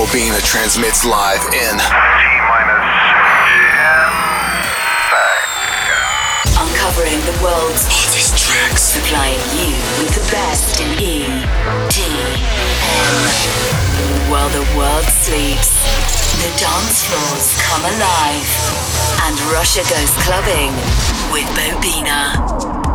Bobina 0.00 0.40
transmits 0.40 1.04
live 1.04 1.44
in 1.52 1.76
Uncovering 6.56 7.20
the 7.28 7.36
world's 7.44 7.84
hottest 7.84 8.32
tracks. 8.40 8.80
supplying 8.80 9.36
you 9.60 9.76
with 10.00 10.08
the 10.16 10.24
best 10.32 10.80
in 10.80 10.88
E, 10.96 11.28
D, 11.92 12.00
M. 12.96 14.32
While 14.32 14.48
the 14.56 14.64
world 14.72 15.04
sleeps, 15.04 15.68
the 16.40 16.48
dance 16.56 17.04
floors 17.04 17.60
come 17.68 17.84
alive, 17.84 18.48
and 19.28 19.36
Russia 19.52 19.84
goes 19.84 20.16
clubbing 20.24 20.72
with 21.28 21.44
Bobina. 21.52 22.89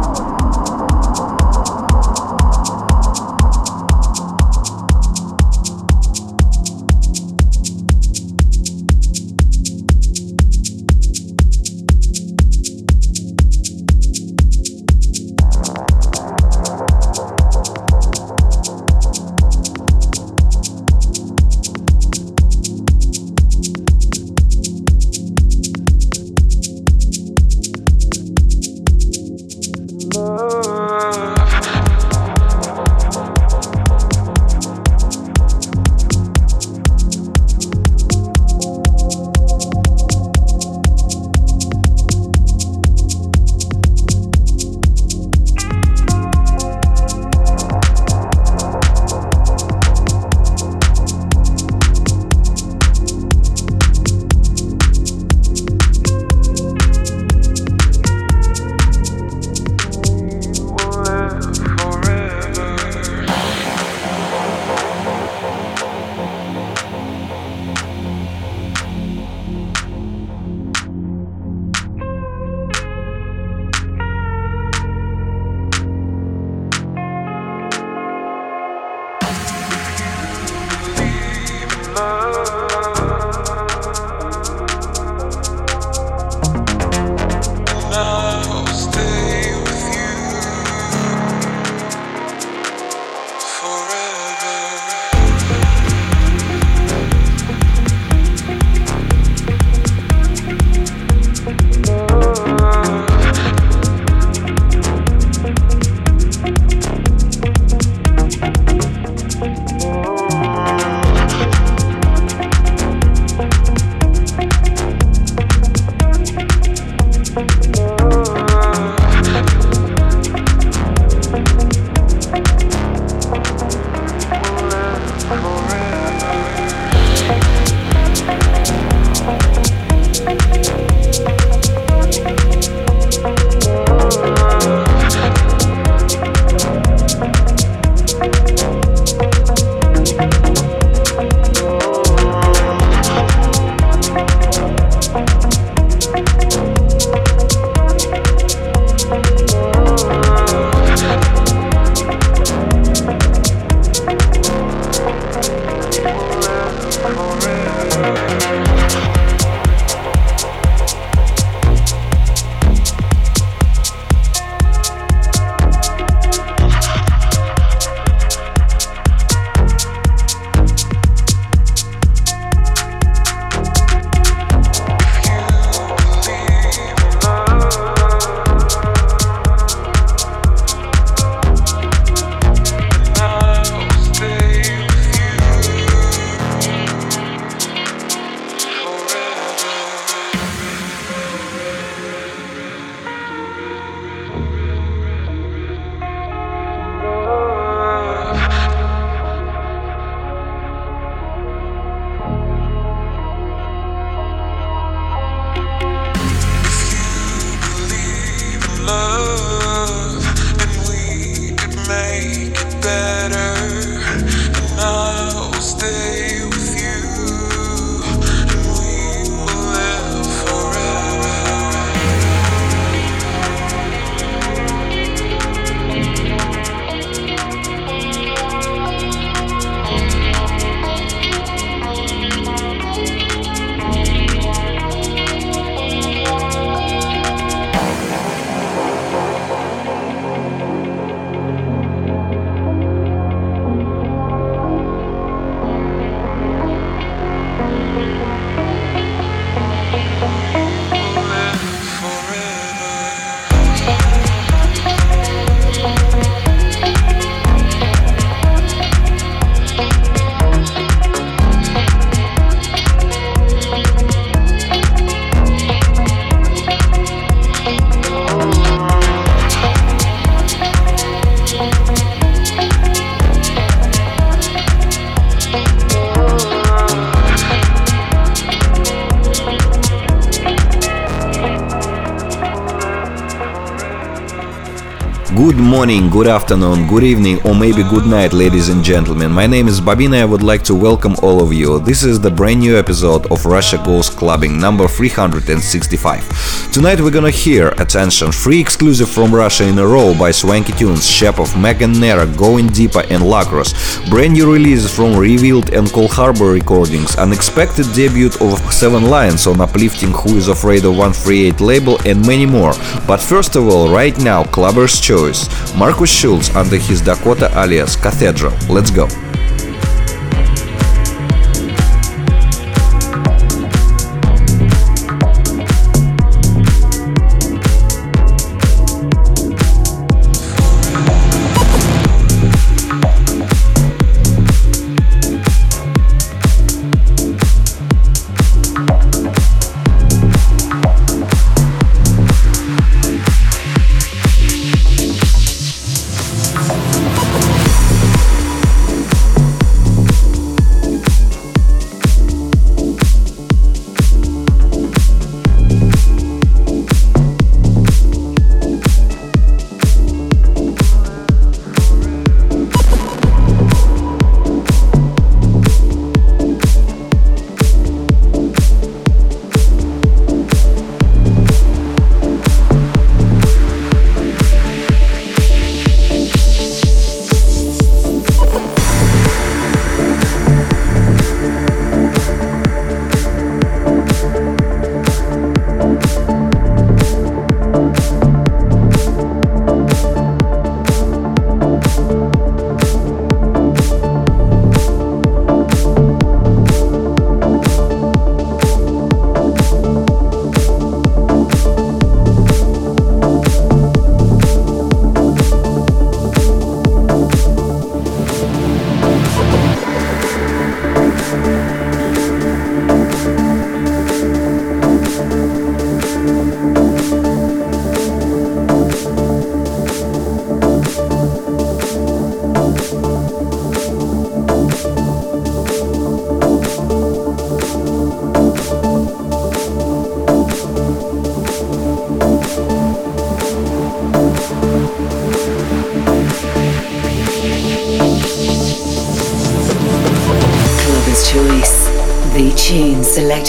Morning, 285.85 286.09
good 286.09 286.25
afternoon, 286.25 286.87
good 286.87 287.03
evening, 287.03 287.39
or 287.45 287.53
maybe 287.53 287.83
good 287.83 288.07
night, 288.07 288.33
ladies 288.33 288.69
and 288.69 288.83
gentlemen. 288.83 289.31
My 289.31 289.45
name 289.45 289.67
is 289.67 289.79
Bobina. 289.79 290.19
I 290.19 290.25
would 290.25 290.41
like 290.41 290.63
to 290.63 290.73
welcome 290.73 291.15
all 291.21 291.43
of 291.43 291.53
you. 291.53 291.77
This 291.77 292.03
is 292.03 292.19
the 292.19 292.31
brand 292.31 292.61
new 292.61 292.75
episode 292.75 293.31
of 293.31 293.45
Russia 293.45 293.79
Goes 293.85 294.09
Clubbing 294.09 294.59
number 294.59 294.87
365. 294.87 296.64
Tonight 296.75 296.99
we're 296.99 297.09
gonna 297.09 297.31
hear, 297.31 297.69
attention, 297.77 298.33
free 298.33 298.59
exclusive 298.59 299.07
from 299.07 299.33
Russia 299.33 299.63
in 299.65 299.79
a 299.79 299.87
row 299.87 300.13
by 300.13 300.29
Swanky 300.31 300.73
Tunes, 300.73 301.09
Shapov, 301.09 301.57
Megan 301.57 301.93
Nera, 301.93 302.25
Going 302.35 302.67
Deeper, 302.67 302.99
and 303.09 303.23
Lakros. 303.23 303.71
Brand 304.09 304.33
new 304.33 304.51
releases 304.51 304.93
from 304.93 305.15
Revealed 305.15 305.71
and 305.71 305.87
Coldharbour 305.87 306.51
recordings, 306.51 307.15
unexpected 307.15 307.85
debut 307.93 308.29
of 308.41 308.59
Seven 308.73 309.09
Lions 309.09 309.47
on 309.47 309.61
Uplifting 309.61 310.11
Who 310.11 310.35
is 310.35 310.49
Afraid 310.49 310.83
of 310.83 310.97
138 310.97 311.61
label, 311.61 311.97
and 312.05 312.27
many 312.27 312.45
more. 312.45 312.73
But 313.07 313.21
first 313.21 313.55
of 313.55 313.69
all, 313.69 313.89
right 313.89 314.17
now, 314.19 314.43
Clubber's 314.43 314.99
Choice. 314.99 315.47
Markus 315.75 316.11
Schulz 316.11 316.53
under 316.57 316.75
his 316.75 316.99
Dakota 316.99 317.49
alias 317.55 317.95
Cathedral. 317.95 318.51
Let's 318.67 318.91
go. 318.91 319.07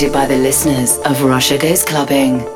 By 0.04 0.26
the 0.26 0.36
listeners 0.36 0.98
of 1.06 1.22
Russia 1.22 1.56
Goes 1.56 1.82
Clubbing. 1.82 2.55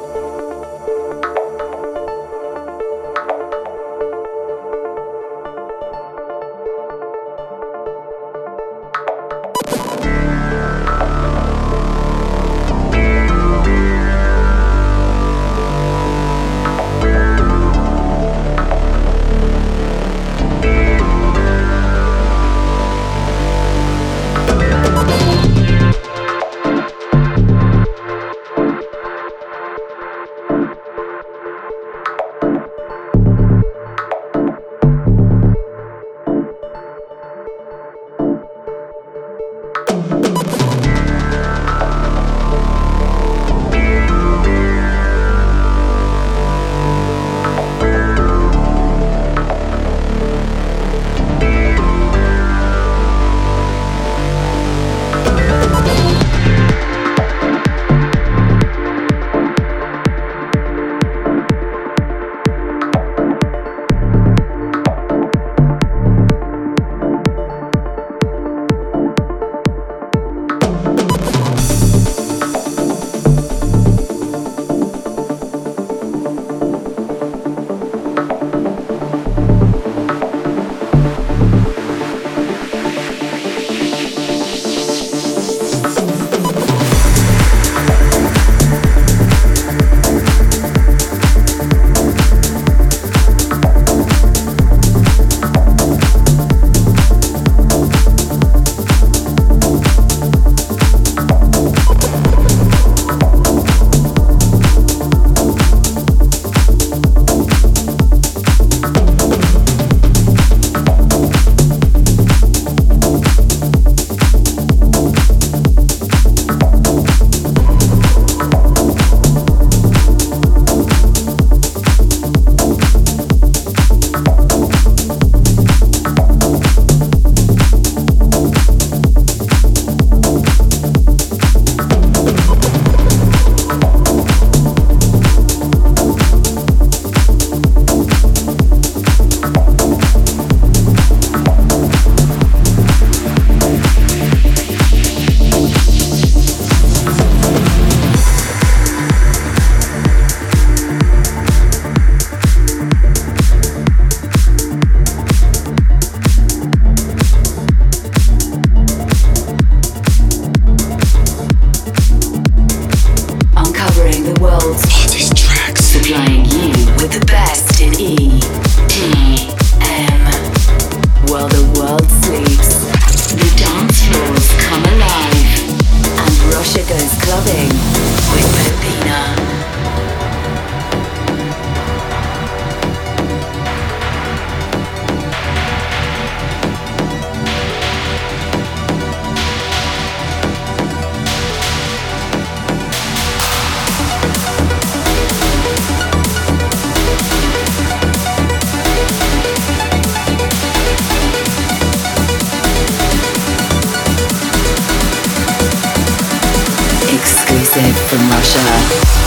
From 208.43 209.20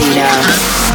now. 0.00 0.93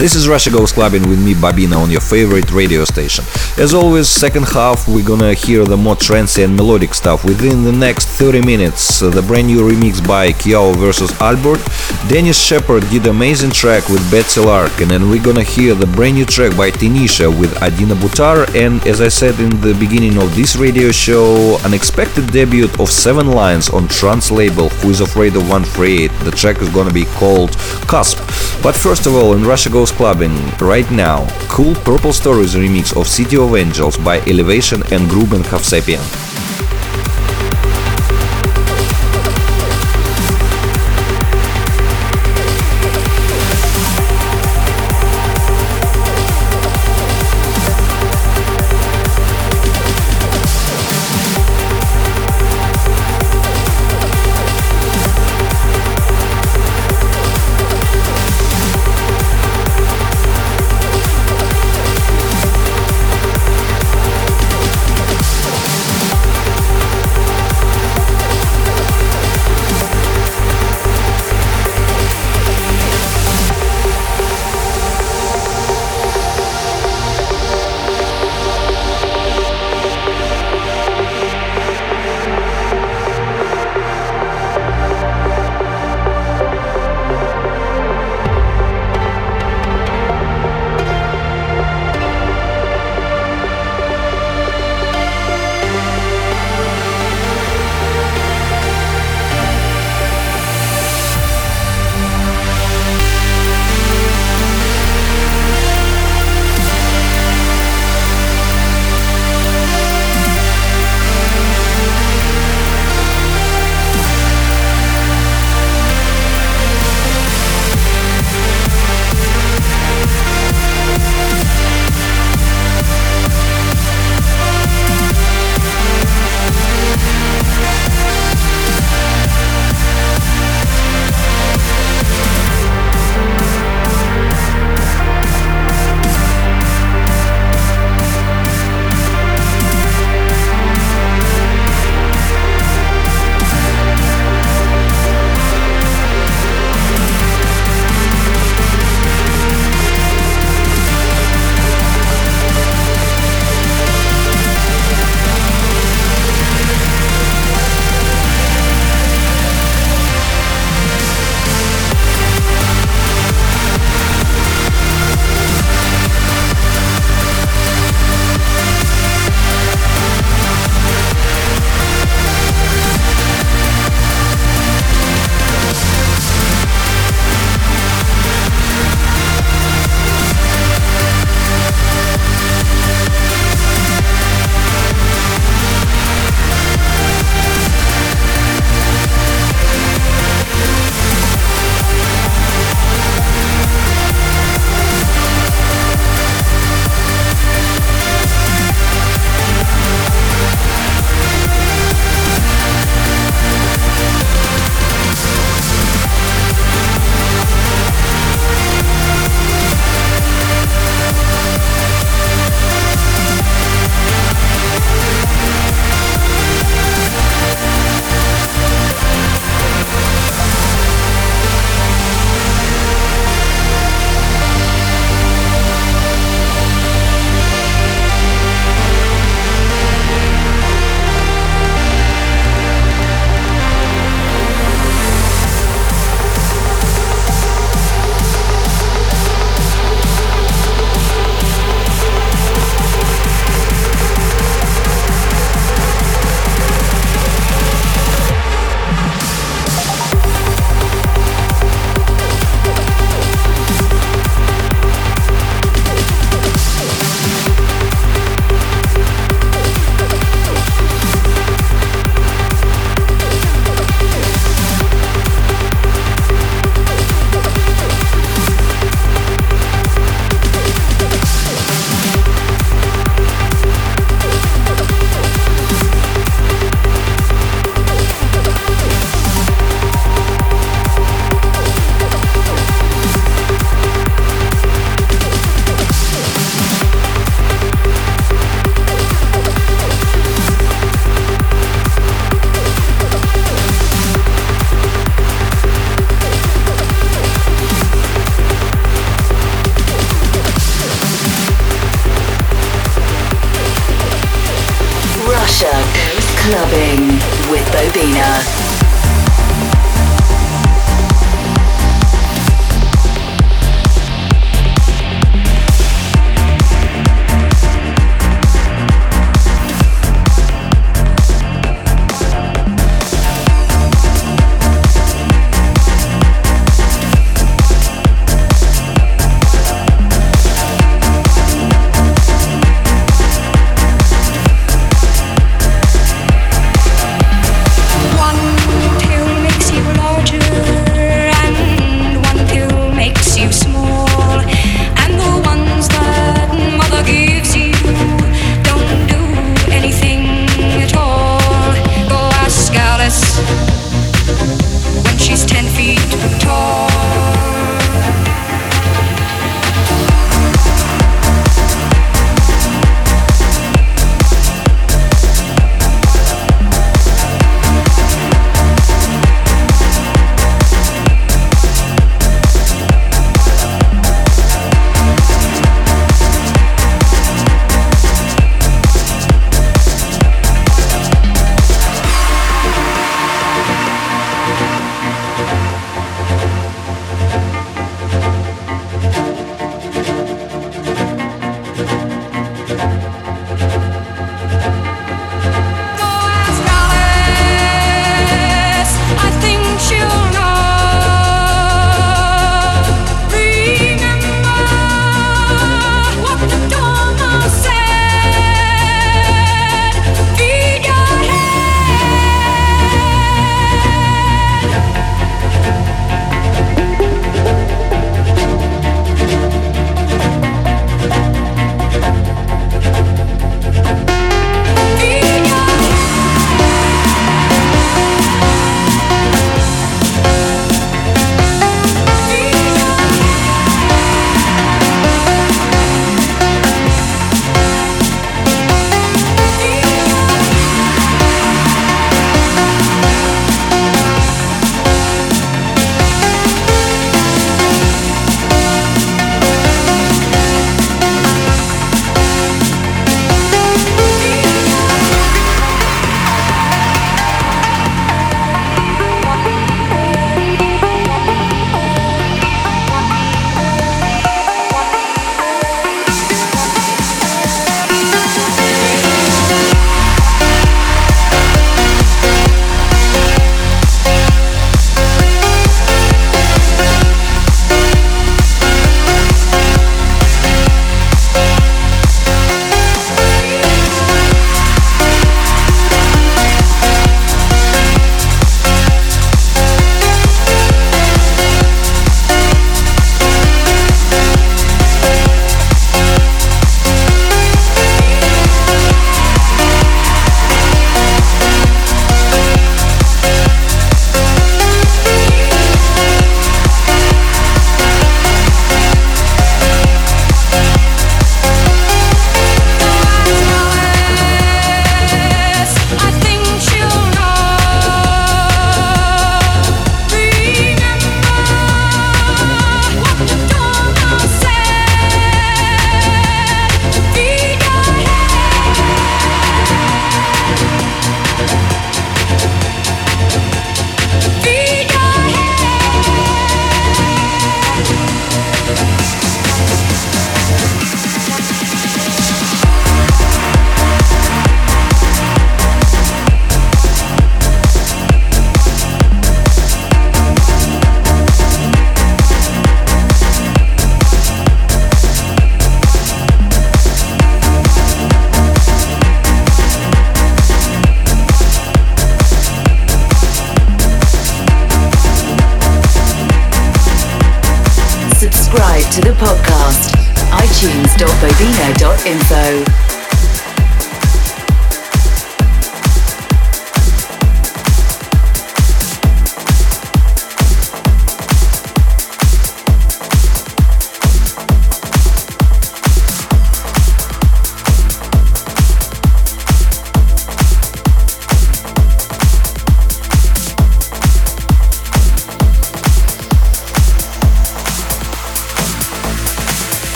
This 0.00 0.14
is 0.14 0.26
Russia 0.26 0.48
Goes 0.50 0.72
Clubbing 0.72 1.06
with 1.10 1.22
me, 1.22 1.34
Bobina, 1.34 1.76
on 1.76 1.90
your 1.90 2.00
favorite 2.00 2.50
radio 2.52 2.86
station. 2.86 3.22
As 3.58 3.74
always, 3.74 4.08
second 4.08 4.44
half 4.44 4.88
we're 4.88 5.04
gonna 5.04 5.34
hear 5.34 5.66
the 5.66 5.76
more 5.76 5.94
trancy 5.94 6.42
and 6.42 6.56
melodic 6.56 6.94
stuff. 6.94 7.22
Within 7.22 7.64
the 7.64 7.72
next 7.72 8.06
30 8.06 8.40
minutes, 8.40 9.02
uh, 9.02 9.10
the 9.10 9.20
brand 9.20 9.48
new 9.48 9.60
remix 9.60 10.00
by 10.08 10.32
Kyau 10.32 10.74
vs 10.74 11.12
Albert. 11.20 11.60
Dennis 12.08 12.38
Sheperd 12.42 12.88
did 12.90 13.08
amazing 13.08 13.50
track 13.50 13.90
with 13.90 14.00
Betsie 14.10 14.40
Larkin, 14.40 14.92
and 14.92 15.10
we're 15.10 15.22
gonna 15.22 15.42
hear 15.42 15.74
the 15.74 15.88
brand 15.88 16.14
new 16.14 16.24
track 16.24 16.56
by 16.56 16.70
Tenishia 16.70 17.28
with 17.38 17.54
Adina 17.62 17.94
Butar. 17.94 18.48
And 18.56 18.82
as 18.86 19.02
I 19.02 19.08
said 19.08 19.38
in 19.38 19.60
the 19.60 19.74
beginning 19.74 20.16
of 20.16 20.34
this 20.34 20.56
radio 20.56 20.92
show, 20.92 21.58
unexpected 21.62 22.32
debut 22.32 22.70
of 22.78 22.88
Seven 22.88 23.32
Lions 23.32 23.68
on 23.68 23.86
trance 23.86 24.30
label 24.30 24.70
Who 24.80 24.88
is 24.88 25.02
Afraid 25.02 25.36
of 25.36 25.42
138. 25.42 26.10
The 26.24 26.30
track 26.30 26.62
is 26.62 26.70
gonna 26.70 26.90
be 26.90 27.04
called 27.20 27.50
Cusp. 27.86 28.16
But 28.62 28.76
first 28.76 29.06
of 29.06 29.14
all, 29.14 29.32
in 29.32 29.42
Russia 29.42 29.70
Goes 29.70 29.90
Clubbing, 29.90 30.36
right 30.60 30.88
now, 30.90 31.26
cool 31.48 31.74
Purple 31.76 32.12
Stories 32.12 32.54
remix 32.54 32.94
of 32.94 33.08
City 33.08 33.38
of 33.38 33.56
Angels 33.56 33.96
by 33.96 34.20
Elevation 34.28 34.82
and 34.92 35.08
Gruben 35.08 35.42
Hovsepian. 35.42 36.29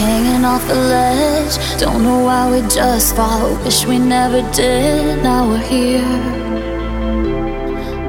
Hanging 0.00 0.44
off 0.44 0.66
the 0.66 0.74
ledge. 0.74 1.54
Don't 1.78 2.02
know 2.02 2.20
why 2.24 2.42
we 2.52 2.60
just 2.68 3.14
fought, 3.16 3.62
wish 3.64 3.84
we 3.84 3.98
never 3.98 4.40
did. 4.52 5.22
Now 5.22 5.42
we're 5.50 5.66
here, 5.76 6.16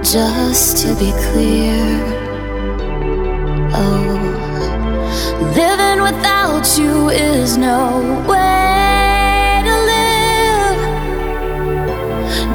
just 0.01 0.77
to 0.81 0.89
be 0.95 1.11
clear. 1.27 1.81
Oh, 3.83 4.17
living 5.59 5.99
without 6.07 6.65
you 6.79 7.09
is 7.09 7.57
no 7.57 7.79
way 8.31 9.61
to 9.67 9.75
live. 9.93 10.79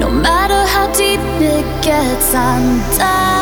No 0.02 0.08
matter 0.10 0.60
how 0.72 0.86
deep 1.02 1.20
it 1.56 1.66
gets, 1.84 2.28
I'm 2.34 2.66
diving 2.98 3.35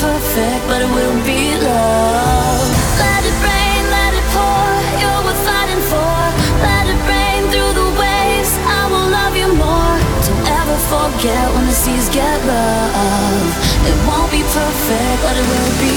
perfect, 0.00 0.62
but 0.68 0.82
it 0.82 0.90
will 0.90 1.16
be 1.24 1.56
love. 1.56 2.68
Let 3.00 3.22
it 3.24 3.36
rain, 3.40 3.82
let 3.88 4.12
it 4.12 4.26
pour. 4.34 4.68
You're 5.00 5.22
worth 5.24 5.42
fighting 5.48 5.82
for. 5.90 6.16
Let 6.60 6.84
it 6.92 7.00
rain 7.08 7.48
through 7.52 7.72
the 7.80 7.88
waves. 7.96 8.52
I 8.78 8.82
will 8.92 9.08
love 9.08 9.34
you 9.36 9.48
more. 9.54 9.96
Don't 10.26 10.46
ever 10.60 10.76
forget 10.92 11.44
when 11.54 11.64
the 11.66 11.72
seas 11.72 12.08
get 12.10 12.36
rough. 12.44 13.52
It 13.88 13.96
won't 14.08 14.30
be 14.30 14.42
perfect, 14.52 15.16
but 15.24 15.34
it 15.40 15.46
will 15.52 15.72
be 15.80 15.96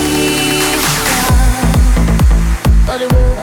love. 1.12 1.68
But 2.88 3.02
it 3.04 3.10
will 3.12 3.39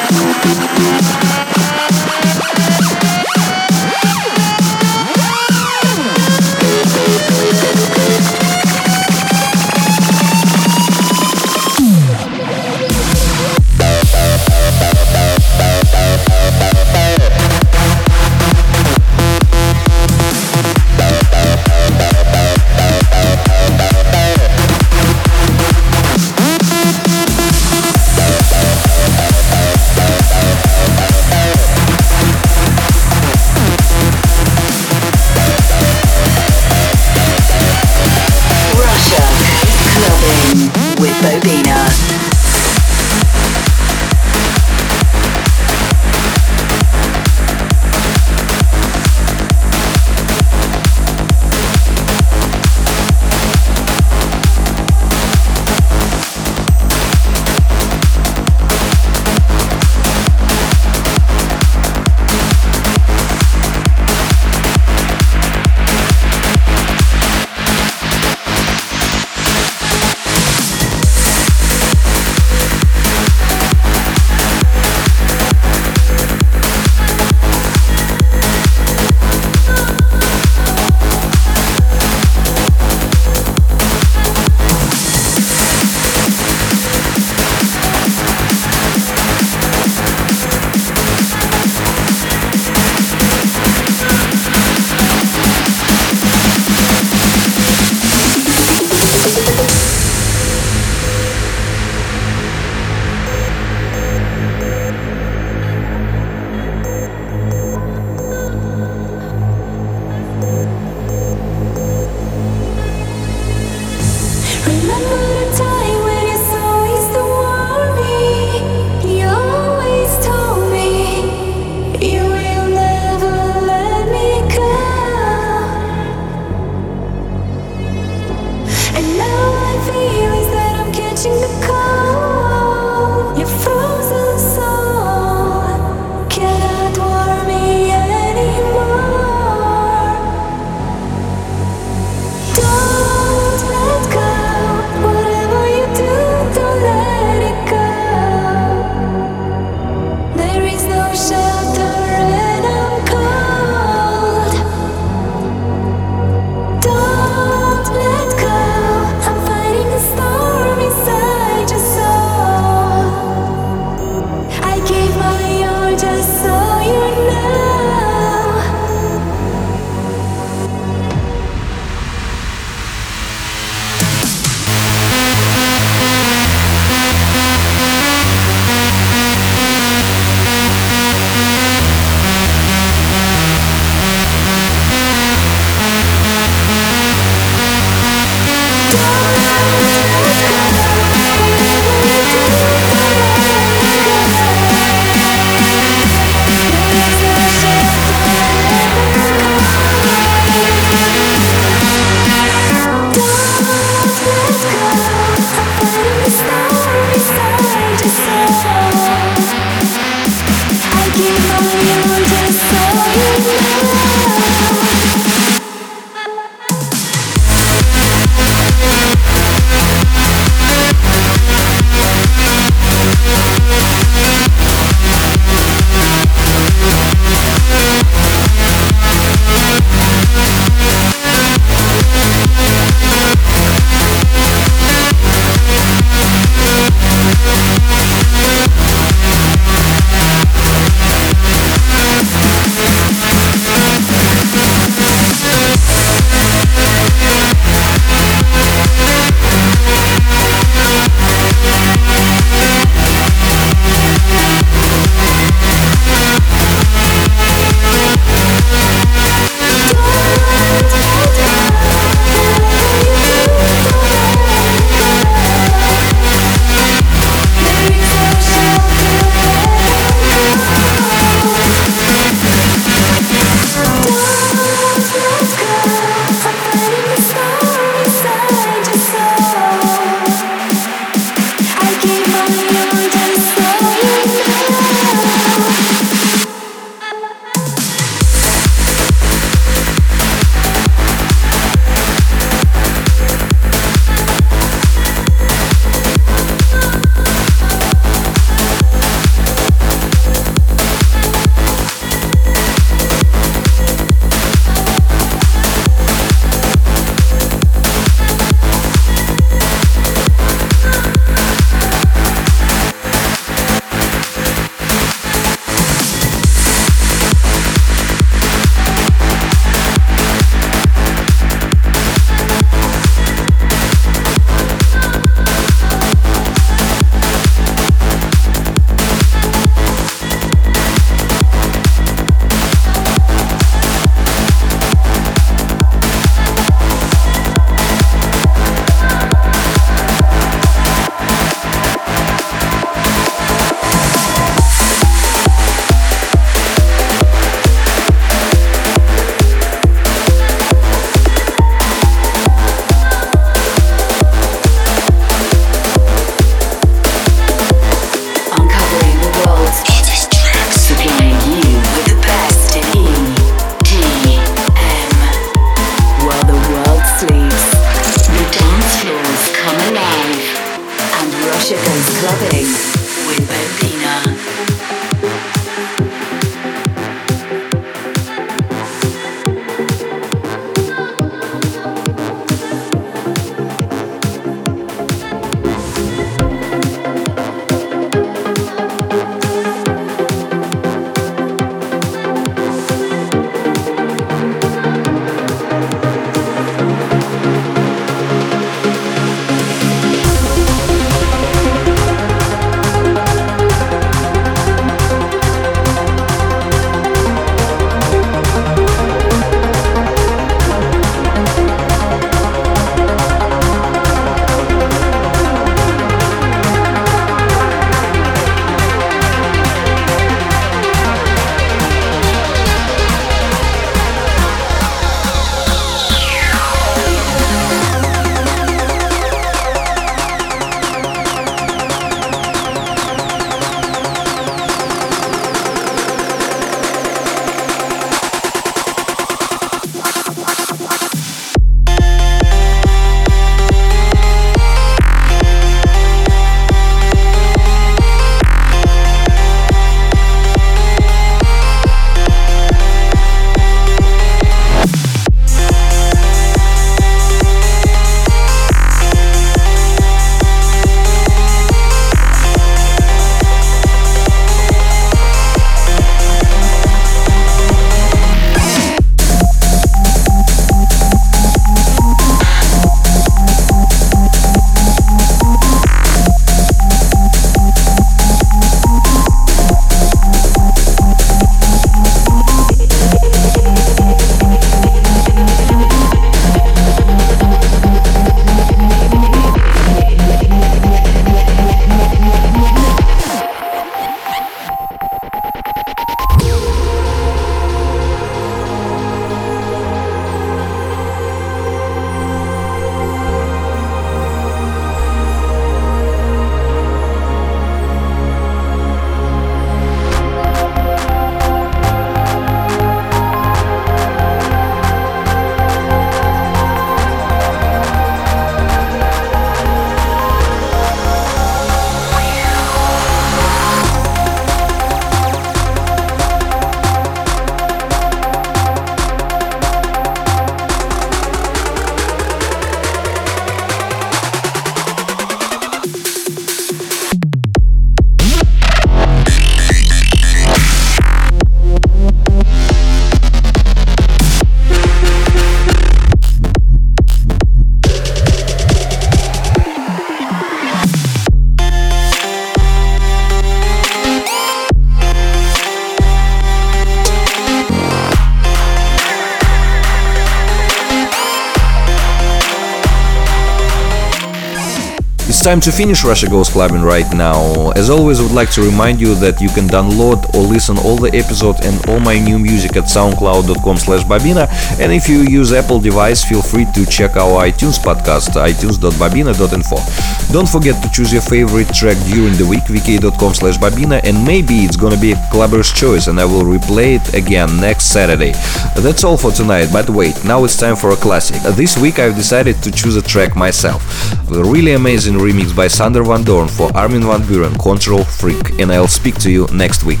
time 565.42 565.60
to 565.60 565.72
finish 565.72 566.04
Russia 566.04 566.28
Goes 566.28 566.48
Clubbing 566.48 566.82
right 566.82 567.10
now. 567.14 567.72
As 567.72 567.90
always, 567.90 568.20
I 568.20 568.22
would 568.22 568.32
like 568.32 568.50
to 568.52 568.62
remind 568.62 569.00
you 569.00 569.16
that 569.16 569.40
you 569.40 569.48
can 569.48 569.66
download 569.66 570.32
or 570.34 570.42
listen 570.42 570.78
all 570.78 570.96
the 570.96 571.10
episodes 571.16 571.66
and 571.66 571.74
all 571.88 571.98
my 571.98 572.16
new 572.18 572.38
music 572.38 572.76
at 572.76 572.84
soundcloud.com 572.84 573.76
slash 573.76 574.04
bobina. 574.04 574.46
And 574.78 574.92
if 574.92 575.08
you 575.08 575.22
use 575.22 575.52
Apple 575.52 575.80
device, 575.80 576.22
feel 576.24 576.42
free 576.42 576.66
to 576.74 576.86
check 576.86 577.16
our 577.16 577.44
iTunes 577.44 577.78
podcast, 577.78 578.38
itunes.bobina.info. 578.38 580.32
Don't 580.32 580.48
forget 580.48 580.80
to 580.82 580.88
choose 580.90 581.12
your 581.12 581.22
favorite 581.22 581.74
track 581.74 581.96
during 582.06 582.34
the 582.34 582.46
week, 582.46 582.62
vk.com 582.64 583.34
slash 583.34 583.56
bobina, 583.58 584.00
and 584.04 584.24
maybe 584.24 584.62
it's 584.62 584.76
gonna 584.76 585.00
be 585.00 585.12
a 585.12 585.28
clubber's 585.32 585.72
choice 585.72 586.06
and 586.06 586.20
I 586.20 586.24
will 586.24 586.44
replay 586.44 587.00
it 587.00 587.14
again 587.14 587.60
next 587.60 587.86
Saturday. 587.86 588.32
That's 588.76 589.02
all 589.02 589.16
for 589.16 589.32
tonight, 589.32 589.70
but 589.72 589.90
wait, 589.90 590.24
now 590.24 590.44
it's 590.44 590.56
time 590.56 590.76
for 590.76 590.90
a 590.90 590.96
classic. 590.96 591.42
This 591.54 591.76
week 591.76 591.98
I've 591.98 592.14
decided 592.14 592.62
to 592.62 592.70
choose 592.70 592.96
a 592.96 593.02
track 593.02 593.34
myself. 593.34 593.82
A 594.30 594.42
really 594.42 594.72
amazing 594.72 595.18
remix 595.32 595.54
by 595.56 595.66
Sander 595.66 596.02
Van 596.02 596.22
Doorn 596.22 596.48
for 596.48 596.70
Armin 596.76 597.02
Van 597.02 597.22
Buuren, 597.22 597.58
Control 597.58 598.04
Freak, 598.04 598.60
and 598.60 598.70
I'll 598.70 598.86
speak 598.86 599.18
to 599.20 599.30
you 599.30 599.46
next 599.52 599.82
week. 599.84 600.00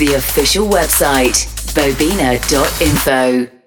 The 0.00 0.14
official 0.14 0.66
website 0.66 1.46
bobina.info. 1.74 3.59